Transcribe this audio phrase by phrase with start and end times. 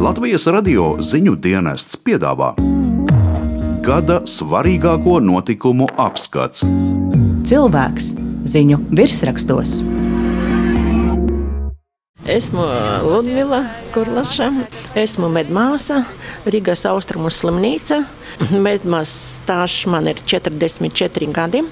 [0.00, 2.54] Latvijas radio ziņu dienests piedāvā
[3.84, 6.64] gada svarīgāko notikumu apskats.
[7.44, 8.06] Cilvēks
[8.48, 9.74] ziņu virsrakstos.
[12.30, 12.62] Esmu
[13.02, 14.52] Ludmila Kurlaša,
[14.94, 16.04] esmu medmāsa
[16.46, 18.04] Rīgas austrumu slimnīca.
[18.54, 19.10] Medmās
[19.40, 21.64] stāsts man ir 44 gadi,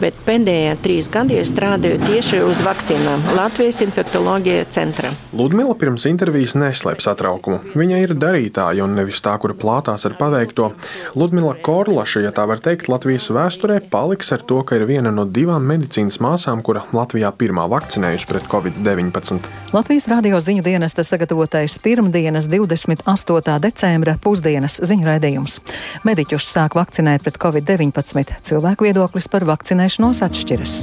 [0.00, 5.12] bet pēdējie trīs gadi es strādāju tieši uz vakcīnām Latvijas infektoloģija centra.
[5.36, 7.60] Ludmila pirms intervijas neslēp satraukumu.
[7.78, 10.72] Viņa ir darītāja un nevis tā, kura plātās ar paveikto.
[11.18, 15.28] Ludmila Korlaša, ja tā var teikt, Latvijas vēsturē paliks ar to, ka ir viena no
[15.28, 19.52] divām medicīnas māsām, kura Latvijā pirmā vakcinējusi pret covid-19.
[19.76, 23.58] Latvijas radio ziņu dienesta sagatavotais pirmdienas 28.
[23.64, 25.58] decembra pusdienas ziņu raidījums.
[26.06, 28.38] Mediķus sāk vakcinēt pret covid-19.
[28.46, 30.82] Cilvēku viedoklis par vakcinēšanos atšķiras.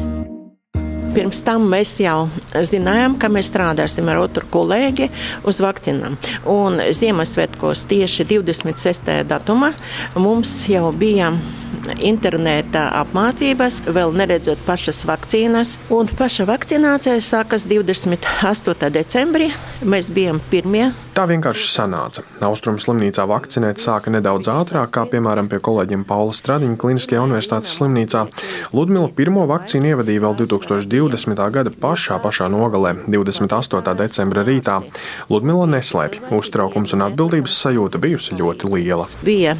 [1.16, 5.06] Pirms tam mēs jau zinājām, ka mēs strādāsim ar otru kolēģi
[5.48, 6.18] uz vakcīnām.
[6.52, 9.14] Un Ziemassvētkos tieši 26.
[9.30, 9.72] datumā
[10.20, 11.32] mums jau bija
[12.04, 15.78] interneta apmācības, vēl neredzot pašas vakcīnas.
[15.88, 18.92] Un paša vakcinācija sākas 28.
[19.00, 19.54] decembrī.
[19.88, 20.90] Mēs bijām pirmie.
[21.16, 22.24] Tā vienkārši sanāca.
[22.44, 28.26] Austrum slimnīcā vakcinēt sāka nedaudz ātrāk, kā piemēram pie kolēģiem Paula Stradiņa Kliniskajā universitātes slimnīcā.
[28.76, 31.40] Ludmila pirmo vakcīnu ievadīja vēl 2020.
[31.56, 33.96] gada pašā pašā nogalē, 28.
[34.02, 34.82] decembra rītā.
[35.32, 39.08] Ludmila neslēpj, uztraukums un atbildības sajūta bijusi ļoti liela.
[39.24, 39.56] Bija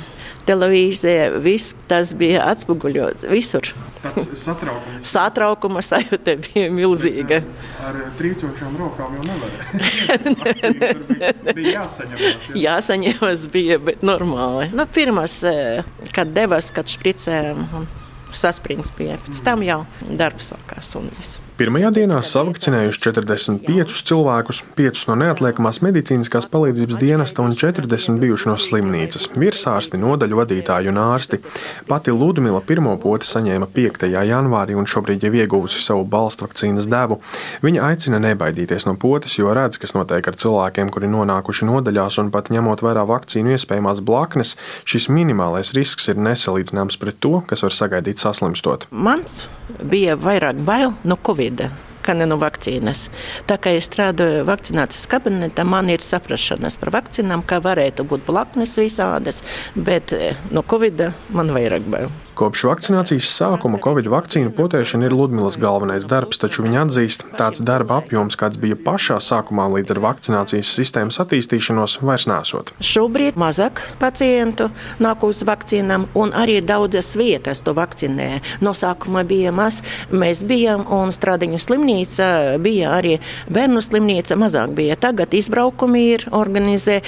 [0.48, 3.72] televīzija, viss tas bija atspoguļots visur.
[4.06, 5.10] Satraukums.
[5.16, 7.42] Satraukuma sajūta bija milzīga.
[7.86, 9.66] Ar trīcošām rokām jau nevarēja.
[11.58, 12.50] bija jāsaņemas.
[12.54, 12.56] Jā.
[12.68, 14.70] Jāsaņemas bija, bet normāli.
[14.76, 15.40] Nu, pirmās,
[16.16, 17.66] kad devas, kad špricējām,
[18.36, 19.18] saspringts bija.
[19.26, 21.42] Pēc tam jau darbs sākās un viss.
[21.56, 28.56] Pirmajā dienā savakcinējuši 45 cilvēkus, 5 no neatliekamās medicīniskās palīdzības dienesta un 40 bijuši no
[28.60, 29.30] slimnīcas.
[29.40, 31.40] Virsārsti, nodaļu vadītāji un ārsti.
[31.88, 34.04] Pati Ludmila pirmo poti saņēma 5.
[34.12, 37.22] janvārī un šobrīd jau ieguvusi savu balstu vakcīnas devu.
[37.64, 42.36] Viņa aicina nebaidīties no potes, jo redz, kas notiek ar cilvēkiem, kuri nonākuši nodaļās un
[42.36, 47.80] pat ņemot vērā vakcīnu iespējamās blaknes, šis minimālais risks ir nesalīdzināms pret to, kas var
[47.80, 48.90] sagaidīt saslimstot.
[48.92, 49.24] Man
[49.84, 53.08] bija vairāk bail no Covid kā ne no vakcīnas.
[53.50, 58.78] Tā kā es strādāju vakcinācijas kabinetā, man ir saprašanas par vakcīnām, kā varētu būt blaknes
[58.78, 59.42] visādas,
[59.76, 60.14] bet
[60.52, 62.14] no Covid man vairāk bail.
[62.36, 68.02] Kopš vakcinācijas sākuma Covid vakcīnu potēšana ir Ludmilas galvenais darbs, taču viņa atzīst, tāds darba
[68.02, 72.74] apjoms, kāds bija pašā sākumā līdz ar vakcinācijas sistēmas attīstīšanos, vairs nesot.
[72.84, 74.68] Šobrīd mazāk pacientu
[75.00, 78.42] nāk uz vakcīnām, un arī daudzas vietas to vakcinē.
[78.60, 79.80] No sākuma bija maz,
[80.12, 81.62] mēs bijām, un Stradiņu
[81.96, 83.20] slimnīca bija arī
[83.50, 84.96] bērnu slimnīca, mazāk bija.
[84.96, 87.02] Tagad izbraukumi ir, organizē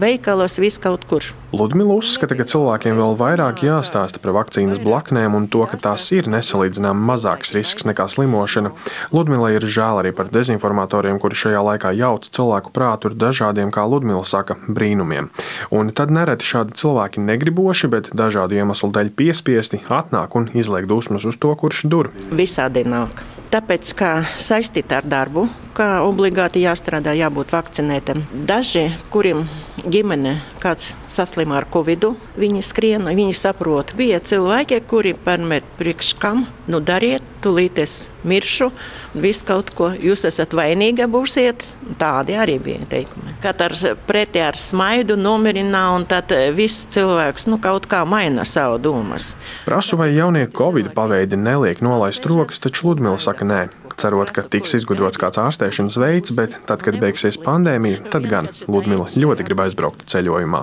[0.00, 1.22] veikalos, viss kaut kur.
[1.52, 6.28] Ludmila uzskata, ka cilvēkiem vēl vairāk jāstāsta par vakcīnas blaknēm un to, ka tās ir
[6.30, 8.70] nesalīdzināmāk mazāks risks nekā slimošana.
[9.10, 13.82] Ludmila ir žēl arī par dezinformatoriem, kuri šajā laikā jauc cilvēku prātu ar dažādiem, kā
[13.82, 15.32] Ludmila saka, brīnumiem.
[15.74, 21.26] Un tad nereti šādi cilvēki negriboši, bet dažādu iemeslu dēļ piespiesti atnāk un izliek dusmas
[21.26, 22.14] uz to, kurš dur.
[22.30, 23.26] Visādi nāk.
[23.50, 25.42] Tāpēc, kā saistīta ar darbu,
[25.74, 28.20] kā obligāti jāstrādā, jābūt vakcinētam.
[28.46, 29.42] Daži, kuriem
[29.86, 32.10] ģimene kāds saslima ar covid,
[32.40, 33.94] viņi skrien, viņi saprot.
[33.98, 37.94] Bija cilvēki, kuri parmet priekš kam, nu dariet, tūlīt es
[38.26, 38.68] miršu,
[39.16, 41.64] viss kaut ko, jūs esat vainīga būsiet.
[42.00, 43.36] Tādi arī bija teikumi.
[43.42, 49.34] Katrs pretī ar smaidu nomierina, un tad viss cilvēks nu, kaut kā maina savu domas.
[49.66, 53.62] Prasu, vai jaunie covid paveidi neliek nolaist rokas, taču Ludmila saka nē.
[54.00, 59.04] Cerot, ka tiks izgudrots kāds ārstēšanas veids, bet tad, kad beigsies pandēmija, tad gan Ludmila
[59.12, 60.62] ļoti grib aizbraukt ceļojumā.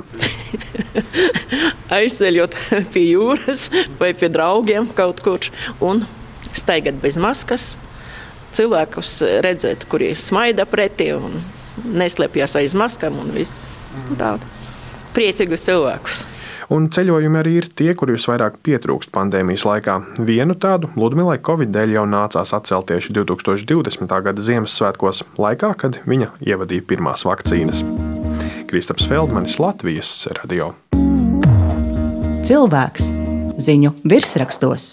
[1.97, 2.58] Aizceļot
[2.96, 3.68] pie jūras
[4.00, 5.52] vai pie draugiem kaut kur
[5.86, 6.02] un
[6.50, 7.76] staigāt bez maskas.
[8.58, 11.38] Cilvēkus redzēt, kuri smaida pretī un
[11.94, 13.62] neslēpjas aiz maskām un viss.
[14.17, 14.41] Tāda
[15.14, 16.23] priecīgus cilvēkus.
[16.73, 19.96] Un ceļojumi arī ir tie, kuri visvairāk pietrūkst pandēmijas laikā.
[20.28, 24.11] Vienu tādu Ludmilai Covid dēļ jau nācās atcelt tieši 2020.
[24.25, 27.85] gada Ziemassvētkos, laikā, kad viņa ievadīja pirmās vakcīnas.
[28.67, 30.11] Kristaps Feldmanis, Latvijas
[30.41, 30.73] radio.
[32.47, 33.08] Cilvēks
[33.63, 34.91] ziņu virsrakstos.